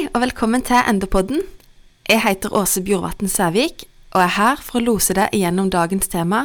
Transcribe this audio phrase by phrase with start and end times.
[0.00, 1.42] Hei og velkommen til Endopodden.
[2.08, 3.82] Jeg heter Åse Bjorvatn Sævik
[4.14, 6.38] og er her for å lose deg gjennom dagens tema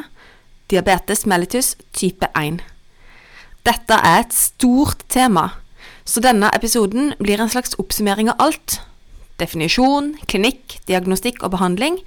[0.67, 2.57] diabetes mellitus type 1.
[3.63, 5.45] Dette er et stort tema,
[6.03, 8.75] så denne episoden blir en slags oppsummering av alt.
[9.39, 12.01] Definisjon, klinikk, diagnostikk og behandling.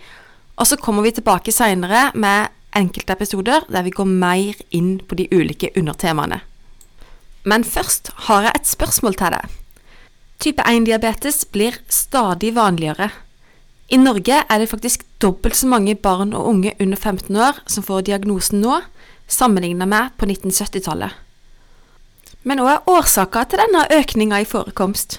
[0.61, 5.17] Og så kommer vi tilbake seinere med enkelte episoder der vi går mer inn på
[5.17, 6.43] de ulike undertemaene.
[7.49, 9.59] Men først har jeg et spørsmål til deg.
[10.39, 13.11] Type 1-diabetes blir stadig vanligere.
[13.89, 17.83] I Norge er det faktisk dobbelt så mange barn og unge under 15 år som
[17.83, 18.77] får diagnosen nå,
[19.27, 21.11] sammenlignet med på 1970-tallet.
[22.47, 25.19] Men hva er årsaka til denne økninga i forekomst?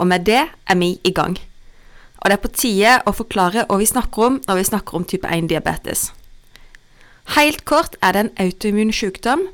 [0.00, 1.36] Og med det er vi i gang.
[2.16, 5.04] Og det er på tide å forklare hva vi snakker om når vi snakker om
[5.04, 6.14] type 1-diabetes.
[7.32, 9.48] Helt kort er det en autoimmun sykdom,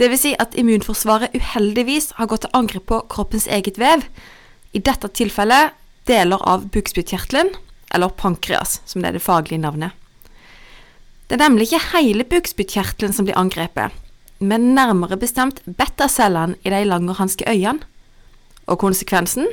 [0.00, 0.20] dvs.
[0.24, 4.02] Si at immunforsvaret uheldigvis har gått til angrep på kroppens eget vev,
[4.72, 5.76] i dette tilfellet
[6.08, 7.52] deler av bukspyttkjertelen,
[7.94, 9.94] eller pankreas, som det er det faglige navnet.
[11.28, 13.94] Det er nemlig ikke hele bukspyttkjertelen som blir angrepet,
[14.40, 17.86] men nærmere bestemt betacellene i de langerhanske øyene.
[18.66, 19.48] Og konsekvensen?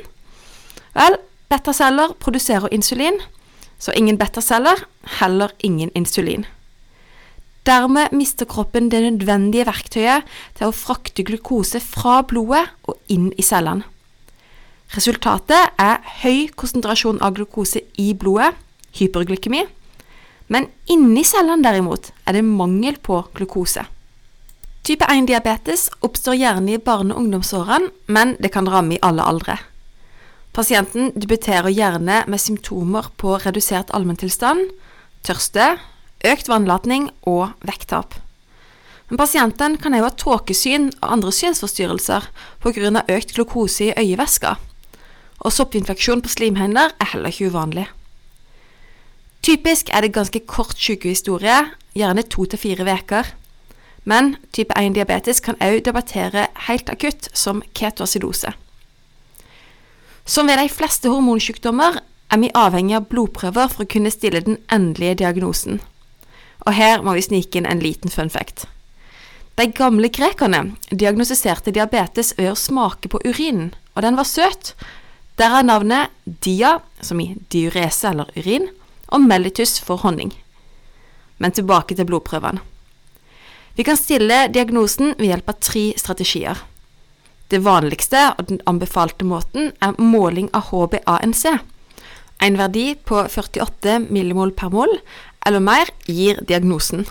[0.94, 1.18] Vel,
[1.50, 3.18] betaceller produserer insulin,
[3.78, 4.84] så ingen betaceller,
[5.20, 6.46] heller ingen insulin.
[7.66, 13.44] Dermed mister kroppen det nødvendige verktøyet til å frakte glukose fra blodet og inn i
[13.44, 13.84] cellene.
[14.94, 18.54] Resultatet er høy konsentrasjon av glukose i blodet,
[18.96, 19.66] hyperglykemi,
[20.48, 23.84] men inni cellene derimot er det mangel på glukose.
[24.88, 29.58] Type 1-diabetes oppstår gjerne i barne- og ungdomsårene, men det kan ramme i alle aldre.
[30.56, 34.70] Pasienten debuterer gjerne med symptomer på redusert allmenntilstand,
[35.28, 35.74] tørste,
[36.24, 38.16] økt vannlatning og vekttap.
[39.08, 42.28] Men pasienten kan òg ha tåkesyn og andre synsforstyrrelser
[42.60, 43.04] pga.
[43.08, 44.56] økt glukose i øyevæska,
[45.40, 47.88] og soppinfeksjon på slimhinner er heller ikke uvanlig.
[49.42, 53.24] Typisk er det ganske kort sykehistorie, gjerne to til fire uker.
[54.04, 58.52] Men type 1-diabetes kan òg debattere helt akutt som ketoacidose.
[60.24, 62.00] Som ved de fleste hormonsykdommer
[62.30, 65.80] er vi avhengig av blodprøver for å kunne stille den endelige diagnosen.
[66.68, 68.66] Og her må vi snike inn en liten fun fact.
[69.58, 74.74] De gamle grekerne diagnostiserte diabetes ved å smake på urinen, og den var søt.
[75.40, 76.12] Der er navnet
[76.44, 78.68] dia, som i diurese eller urin,
[79.08, 80.34] og mellitus for honning.
[81.38, 82.60] Men tilbake til blodprøvene.
[83.78, 86.58] Vi kan stille diagnosen ved hjelp av tre strategier.
[87.48, 91.56] Det vanligste og den anbefalte måten er måling av HbA1c.
[92.42, 94.92] En verdi på 48 millimol per mol
[95.48, 97.06] eller mer gir diagnosen.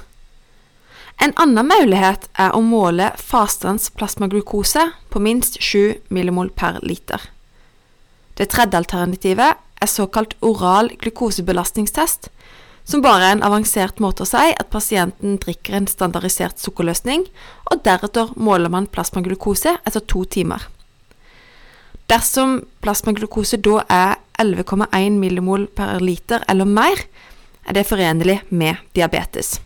[1.17, 7.23] En annen mulighet er å måle fastens plasmaglukose på minst 7 millimol per liter.
[8.37, 12.29] Det tredje alternativet er såkalt oral glukosebelastningstest,
[12.87, 17.25] som bare er en avansert måte å si at pasienten drikker en standardisert sukkerløsning,
[17.71, 20.69] og deretter måler man plasmaglukose etter to timer.
[22.07, 27.01] Dersom plasmaglukose da er 11,1 millimol per liter eller mer,
[27.67, 29.59] er det forenlig med diabetes.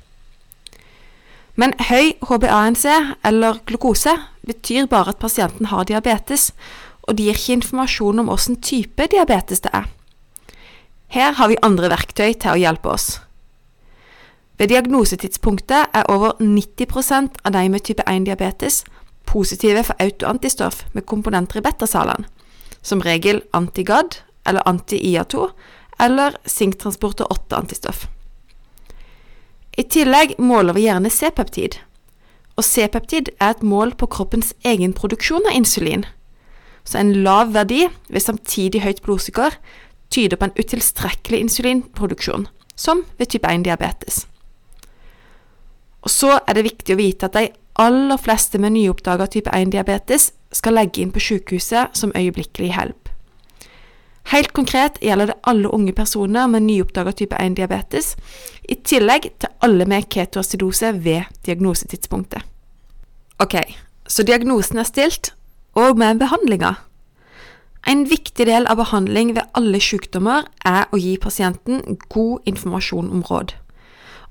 [1.55, 4.13] Men høy HbA1c, eller glukose,
[4.47, 6.51] betyr bare at pasienten har diabetes,
[7.03, 9.89] og det gir ikke informasjon om hvilken type diabetes det er.
[11.11, 13.19] Her har vi andre verktøy til å hjelpe oss.
[14.57, 18.83] Ved diagnosetidspunktet er over 90% av de med type 1-diabetes
[19.25, 22.27] positive for autoantistoff med komponenter i betasalene,
[22.81, 25.49] som regel antigad eller anti-IA2
[26.01, 28.07] eller sinktransporter 8-antistoff.
[29.77, 31.77] I tillegg måler vi gjerne C-peptid,
[32.59, 36.03] og C-peptid er et mål på kroppens egen produksjon av insulin,
[36.83, 39.55] så en lav verdi ved samtidig høyt blodsukker
[40.11, 44.25] tyder på en utilstrekkelig insulinproduksjon, som ved type 1-diabetes.
[46.01, 47.47] Og så er det viktig å vite at de
[47.79, 53.00] aller fleste med nyoppdaga type 1-diabetes skal legge inn på sykehuset som øyeblikkelig hjelp.
[54.29, 58.13] Helt konkret gjelder det alle unge personer med nyoppdaga type 1-diabetes,
[58.69, 62.45] i tillegg til alle med ketoacidose ved diagnosetidspunktet.
[63.41, 63.57] Ok,
[64.07, 65.33] så diagnosen er stilt,
[65.73, 66.75] og med behandlinga.
[67.89, 73.25] En viktig del av behandling ved alle sykdommer er å gi pasienten god informasjon om
[73.25, 73.55] råd.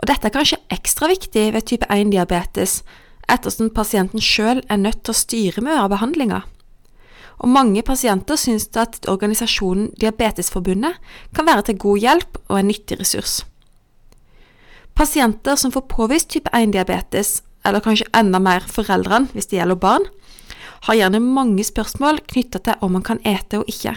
[0.00, 2.80] Og dette er kanskje ekstra viktig ved type 1-diabetes,
[3.28, 6.44] ettersom pasienten sjøl er nødt til å styre mye av behandlinga
[7.40, 10.98] og mange pasienter synes at organisasjonen Diabetesforbundet
[11.36, 13.40] kan være til god hjelp og en nyttig ressurs.
[14.94, 20.04] Pasienter som får påvist type 1-diabetes, eller kanskje enda mer foreldrene hvis det gjelder barn,
[20.88, 23.94] har gjerne mange spørsmål knytta til om man kan ete og ikke.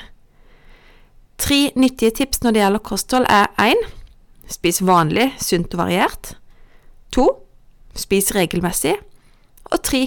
[1.39, 3.85] Tre nyttige tips når det gjelder kosthold er 1.
[4.51, 6.35] Spis vanlig, sunt og variert.
[7.15, 7.25] 2.
[7.95, 8.95] Spis regelmessig.
[9.71, 10.05] Og 3.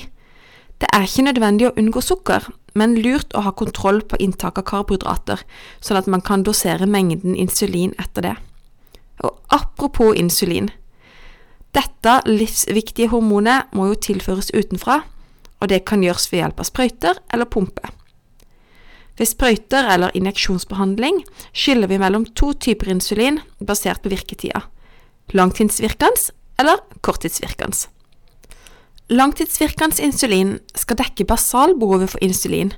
[0.81, 4.67] Det er ikke nødvendig å unngå sukker, men lurt å ha kontroll på inntak av
[4.69, 5.41] karbohydrater,
[5.81, 8.35] sånn at man kan dosere mengden insulin etter det.
[9.25, 10.69] Og apropos insulin.
[11.77, 15.03] Dette livsviktige hormonet må jo tilføres utenfra,
[15.61, 17.93] og det kan gjøres ved hjelp av sprøyter eller pumpe.
[19.17, 21.23] Ved sprøyter eller injeksjonsbehandling
[21.57, 24.67] skiller vi mellom to typer insulin basert på virketida–
[25.37, 27.89] langtidsvirkende eller korttidsvirkende.
[29.07, 32.73] Langtidsvirkende insulin skal dekke basalbehovet for insulin,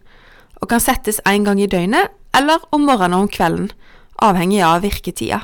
[0.61, 3.71] og kan settes en gang i døgnet eller om morgenen og om kvelden,
[4.21, 5.41] avhengig av virketida.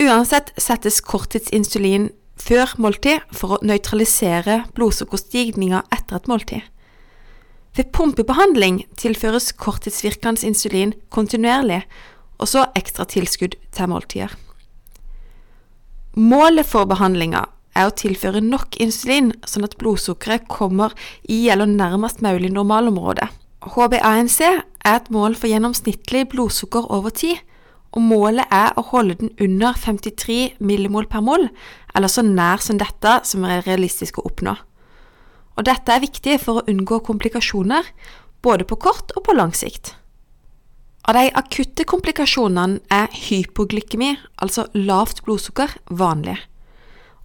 [0.00, 2.10] Uansett settes korttidsinsulin
[2.40, 6.62] før måltid for å nøytralisere blodsukkerstigninga etter et måltid.
[7.76, 11.82] Ved pumpebehandling tilføres korttidsvirkende insulin kontinuerlig,
[12.40, 14.32] og så ekstra tilskudd til måltider.
[16.14, 17.44] Målet for behandlinga
[17.76, 20.94] er å tilføre nok insulin, sånn at blodsukkeret kommer
[21.28, 23.28] i eller nærmest mulig normalområdet.
[23.60, 27.36] HbA1c er et mål for gjennomsnittlig blodsukker over tid,
[27.90, 31.48] og målet er å holde den under 53 millimol per mol,
[31.94, 34.56] eller så nær som dette som er realistisk å oppnå
[35.60, 37.84] og dette er viktig for å unngå komplikasjoner,
[38.40, 39.92] både på kort og på lang sikt.
[41.04, 46.38] Av de akutte komplikasjonene er hypoglykemi, altså lavt blodsukker, vanlig.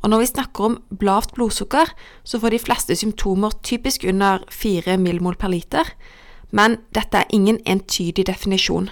[0.04, 1.90] Og når vi snakker om lavt blodsukker,
[2.24, 5.90] så får de fleste symptomer typisk under 4 millimol per liter,
[6.52, 8.92] men dette er ingen entydig definisjon.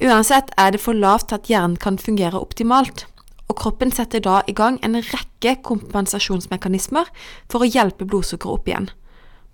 [0.00, 3.04] Uansett er det for lavt til at hjernen kan fungere optimalt,
[3.50, 7.10] og kroppen setter da i gang en rekke kompensasjonsmekanismer
[7.50, 8.88] for å hjelpe blodsukkeret opp igjen,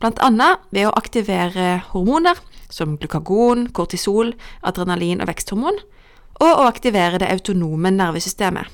[0.04, 2.38] annet ved å aktivere hormoner
[2.70, 5.78] som glukagon, kortisol, adrenalin og veksthormon,
[6.36, 8.68] og å aktivere det autonome nervesystemet.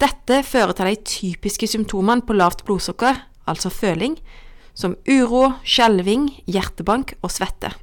[0.00, 3.18] Dette fører til de typiske symptomene på lavt blodsukker,
[3.50, 4.16] altså føling,
[4.72, 7.74] som uro, skjelving, hjertebank og svette.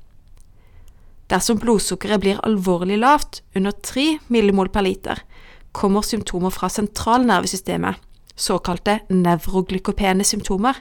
[1.30, 5.22] Dersom blodsukkeret blir alvorlig lavt, under 3 millimol per liter,
[5.78, 8.00] kommer symptomer fra sentralnervesystemet,
[8.38, 10.80] såkalte nevroglykopene symptomer.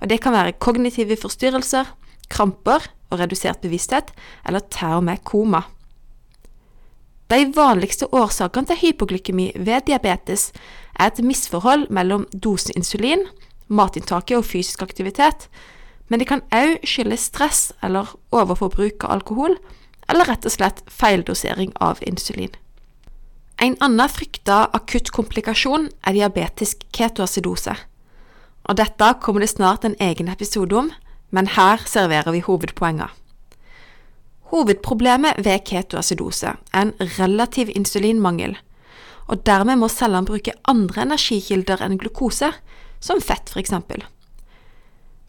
[0.00, 1.84] Og Det kan være kognitive forstyrrelser,
[2.30, 4.12] kramper og redusert bevissthet,
[4.46, 5.64] eller til og med koma.
[7.30, 10.48] De vanligste årsakene til hypoglykemi ved diabetes
[10.98, 13.22] er et misforhold mellom dose insulin,
[13.68, 15.46] matinntaket og fysisk aktivitet,
[16.10, 19.54] men det kan òg skyldes stress eller overforbruk av alkohol,
[20.10, 22.50] eller rett og slett feildosering av insulin.
[23.62, 27.76] En annen frykta akutt komplikasjon er diabetisk ketoacidose.
[28.66, 30.90] Og dette kommer det snart en egen episode om,
[31.30, 33.12] men her serverer vi hovedpoenget.
[34.50, 38.56] Hovedproblemet ved ketoacidose er en relativ insulinmangel,
[39.30, 42.50] og dermed må cellene bruke andre energikilder enn glukose,
[43.00, 43.76] som fett f.eks.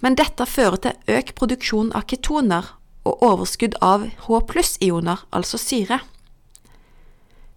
[0.02, 2.74] Men dette fører til økt produksjon av ketoner
[3.06, 6.02] og overskudd av H pluss-ioner, altså syre.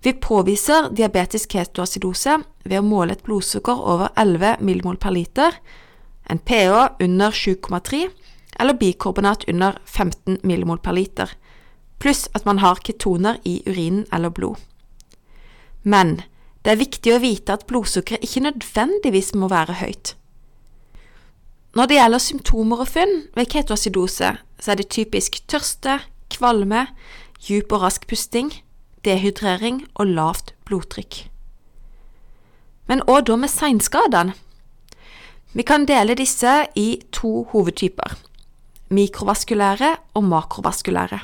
[0.05, 5.57] Vi påviser diabetisk ketoacidose ved å måle et blodsukker over 11 millimol per liter,
[6.29, 8.05] en pH under 7,3
[8.61, 11.31] eller bikarbonat under 15 millimol per liter,
[11.99, 14.57] pluss at man har ketoner i urinen eller blod.
[15.83, 16.23] Men
[16.65, 20.15] det er viktig å vite at blodsukkeret ikke nødvendigvis må være høyt.
[21.75, 24.31] Når det gjelder symptomer og funn ved ketoacidose,
[24.61, 25.99] så er det typisk tørste,
[26.31, 26.87] kvalme,
[27.43, 28.53] djup og rask pusting,
[29.05, 31.27] dehydrering og lavt blodtrykk.
[32.89, 34.37] Men hva da med seinskadene?
[35.55, 38.17] Vi kan dele disse i to hovedtyper–
[38.95, 41.21] mikrovaskulære og makrovaskulære.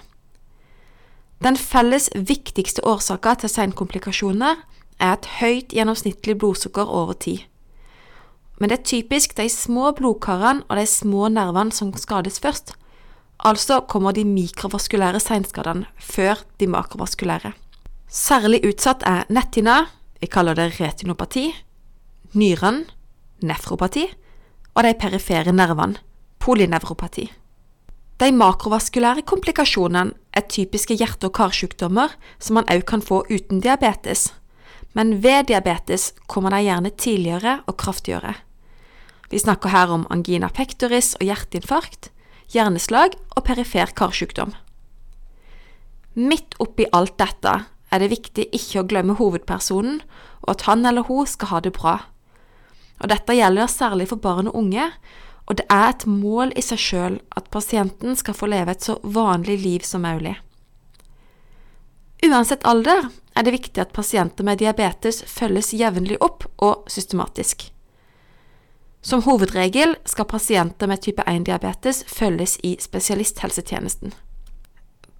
[1.40, 4.58] Den felles viktigste årsaka til seinkomplikasjoner
[5.00, 7.46] er et høyt gjennomsnittlig blodsukker over tid.
[8.60, 12.74] Men det er typisk de små blodkarene og de små nervene som skades først.
[13.40, 17.54] Altså kommer de mikrovaskulære seinskadene før de makrovaskulære.
[18.10, 19.86] Særlig utsatt er netthinna,
[20.20, 21.46] vi kaller det retinopati,
[22.34, 22.84] nyrene,
[23.40, 24.04] nefropati,
[24.74, 25.96] og de perifere nervene,
[26.38, 27.30] polynevropati.
[28.20, 34.34] De makrovaskulære komplikasjonene er typiske hjerte- og karsykdommer som man også kan få uten diabetes,
[34.92, 38.34] men ved diabetes kommer de gjerne tidligere og kraftigere.
[39.30, 42.10] Vi snakker her om angina pectoris og hjerteinfarkt,
[42.52, 44.52] hjerneslag og perifer karsykdom.
[46.14, 47.54] Midt oppi alt dette
[47.90, 50.02] er det viktig ikke å glemme hovedpersonen,
[50.42, 51.96] og at han eller hun skal ha det bra.
[53.00, 54.90] Og dette gjelder særlig for barn og unge,
[55.50, 59.00] og det er et mål i seg sjøl at pasienten skal få leve et så
[59.02, 60.36] vanlig liv som mulig.
[62.22, 67.66] Uansett alder er det viktig at pasienter med diabetes følges jevnlig opp og systematisk.
[69.02, 74.12] Som hovedregel skal pasienter med type 1-diabetes følges i spesialisthelsetjenesten.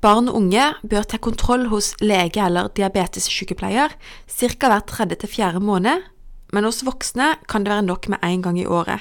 [0.05, 3.97] Barn og unge bør ta kontroll hos lege eller diabetessykepleier
[4.29, 4.69] ca.
[4.69, 6.07] hver tredje til fjerde måned,
[6.53, 9.01] men hos voksne kan det være nok med én gang i året.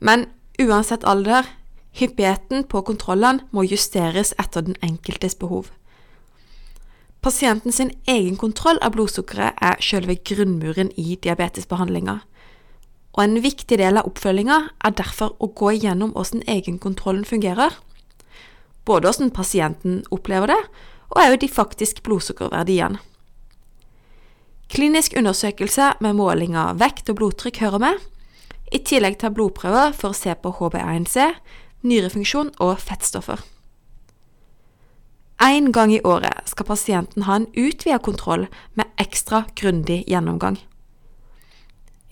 [0.00, 0.26] Men
[0.60, 1.46] uansett alder,
[1.96, 5.70] hyppigheten på kontrollene må justeres etter den enkeltes behov.
[7.20, 12.20] Pasienten sin egen kontroll av blodsukkeret er selve grunnmuren i diabetesbehandlinga.
[13.12, 17.74] Og en viktig del av oppfølginga er derfor å gå igjennom hvordan egenkontrollen fungerer.
[18.88, 20.60] Både hvordan pasienten opplever det,
[21.10, 23.02] og òg de faktiske blodsukkerverdiene.
[24.70, 27.96] Klinisk undersøkelse med måling av vekt og blodtrykk hører med,
[28.70, 31.30] i tillegg til blodprøver for å se på HB1C,
[31.86, 33.40] nyrefunksjon og fettstoffer.
[35.40, 38.44] Én gang i året skal pasienten ha en utvidet kontroll
[38.76, 40.58] med ekstra grundig gjennomgang.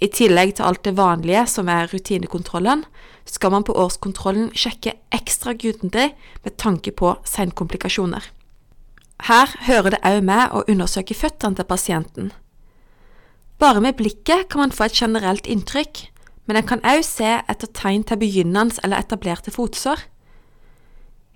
[0.00, 2.84] I tillegg til alt det vanlige som er rutinekontrollen,
[3.28, 6.12] skal man på årskontrollen sjekke ekstra grundig
[6.44, 8.22] med tanke på senkomplikasjoner.
[9.26, 12.30] Her hører det òg med å undersøke føttene til pasienten.
[13.58, 16.06] Bare med blikket kan man få et generelt inntrykk,
[16.48, 20.00] men en kan òg se etter tegn til begynnende eller etablerte fotsår.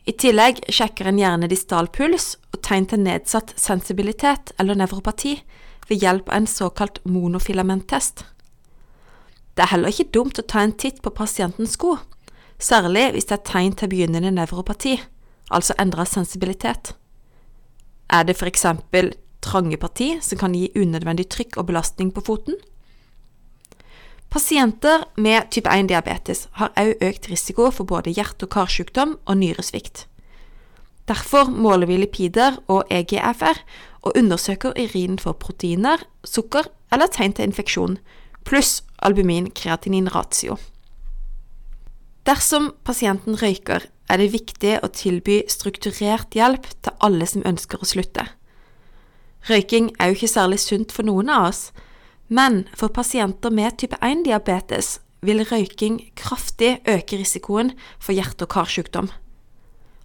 [0.08, 5.36] I tillegg sjekker en gjerne distal puls og tegn til nedsatt sensibilitet eller nevropati
[5.90, 8.24] ved hjelp av en såkalt monofilamenttest.
[9.52, 11.98] Det er heller ikke dumt å ta en titt på pasientens sko,
[12.58, 14.96] særlig hvis det er tegn til begynnende nevropati,
[15.52, 16.94] altså endret sensibilitet.
[18.08, 19.12] Er det for eksempel
[19.44, 22.56] trange parti som kan gi unødvendig trykk og belastning på foten?
[24.32, 30.06] Pasienter med type 1-diabetes har også økt risiko for både hjerte- og karsykdom og nyresvikt.
[31.04, 33.60] Derfor måler vi lipider og EGFR
[34.02, 37.98] og undersøker urinen for proteiner, sukker eller tegn til infeksjon,
[38.48, 40.56] pluss albumin-kreatinin-ratio.
[42.24, 47.88] Dersom pasienten røyker, er det viktig å tilby strukturert hjelp til alle som ønsker å
[47.88, 48.30] slutte.
[49.48, 51.66] Røyking er jo ikke særlig sunt for noen av oss,
[52.32, 59.10] men for pasienter med type 1-diabetes vil røyking kraftig øke risikoen for hjerte- og karsykdom.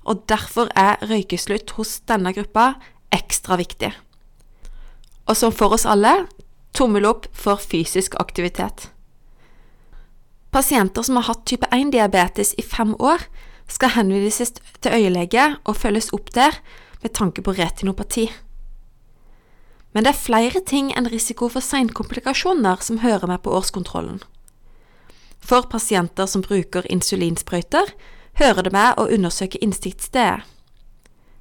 [0.04, 2.74] Og derfor er røykeslutt hos denne gruppa
[3.16, 3.94] ekstra viktig.
[5.28, 6.28] Og som for oss alle,
[6.76, 8.90] tommel opp for fysisk aktivitet.
[10.52, 13.24] Pasienter som har hatt type 1-diabetes i fem år,
[13.68, 16.56] skal henvises til øyelege og følges opp der
[17.02, 18.30] med tanke på retinopati.
[19.98, 24.20] Men det er flere ting enn risiko for seinkomplikasjoner som hører med på årskontrollen.
[25.42, 27.90] For pasienter som bruker insulinsprøyter,
[28.38, 30.44] hører det med å undersøke innsiktsstedet.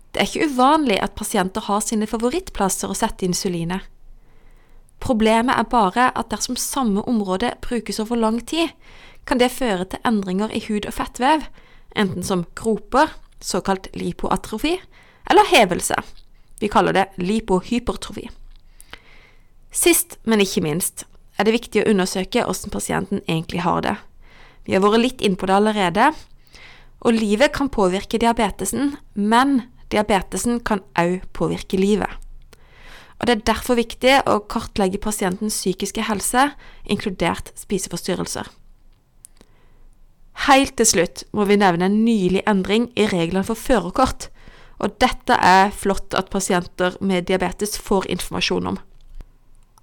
[0.08, 3.84] Det er ikke uvanlig at pasienter har sine favorittplasser å sette insulinet.
[5.04, 8.72] Problemet er bare at dersom samme område brukes over lang tid,
[9.28, 11.44] kan det føre til endringer i hud- og fettvev,
[11.92, 14.78] enten som groper, såkalt lipoatrofi,
[15.28, 16.00] eller hevelse.
[16.56, 18.30] Vi kaller det lipohypertrofi.
[19.76, 21.04] Sist, men ikke minst,
[21.36, 23.96] er det viktig å undersøke hvordan pasienten egentlig har det.
[24.64, 26.10] Vi har vært litt inn på det allerede,
[27.04, 32.08] og livet kan påvirke diabetesen, men diabetesen kan òg påvirke livet.
[33.20, 36.50] Og Det er derfor viktig å kartlegge pasientens psykiske helse,
[36.84, 38.48] inkludert spiseforstyrrelser.
[40.46, 44.28] Helt til slutt må vi nevne en nylig endring i reglene for førerkort,
[44.76, 48.78] og dette er flott at pasienter med diabetes får informasjon om.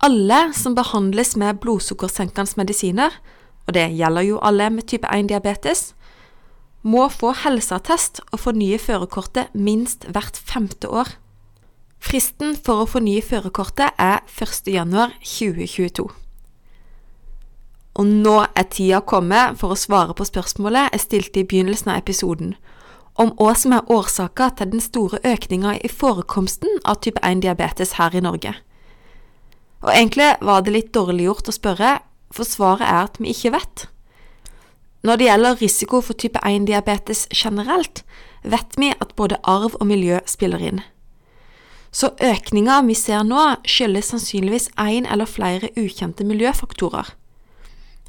[0.03, 3.13] Alle som behandles med blodsukkersenkende medisiner,
[3.67, 5.93] og det gjelder jo alle med type 1-diabetes,
[6.83, 11.13] må få helseattest og fornye førerkortet minst hvert femte år.
[12.03, 16.09] Fristen for å fornye førerkortet er 1.1.2022.
[17.93, 22.03] Og nå er tida kommet for å svare på spørsmålet jeg stilte i begynnelsen av
[22.03, 22.57] episoden,
[23.15, 28.19] om hva som er årsaka til den store økninga i forekomsten av type 1-diabetes her
[28.19, 28.57] i Norge.
[29.83, 31.97] Og egentlig var det litt dårlig gjort å spørre,
[32.33, 33.87] for svaret er at vi ikke vet.
[35.03, 38.05] Når det gjelder risiko for type 1-diabetes generelt,
[38.47, 40.79] vet vi at både arv og miljø spiller inn.
[41.93, 47.11] Så økninga vi ser nå, skyldes sannsynligvis én eller flere ukjente miljøfaktorer.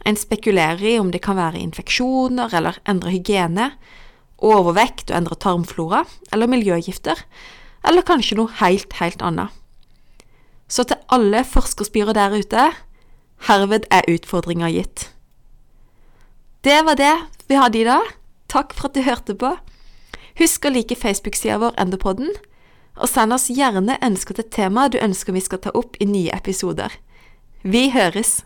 [0.06, 3.72] En spekulerer i om det kan være infeksjoner eller endre hygiene,
[4.38, 7.20] overvekt og endre tarmflora, eller miljøgifter,
[7.84, 9.63] eller kanskje noe helt, helt annet.
[10.74, 12.70] Så til alle forskerspyrer der ute,
[13.46, 15.10] Herved er utfordringa gitt.
[16.66, 17.14] Det var det
[17.46, 18.08] vi hadde i dag.
[18.50, 19.52] Takk for at du hørte på.
[20.40, 22.32] Husk å like Facebook-sida vår Endopodden,
[22.98, 26.34] og send oss gjerne ønsker til tema du ønsker vi skal ta opp i nye
[26.34, 26.90] episoder.
[27.62, 28.40] Vi høres!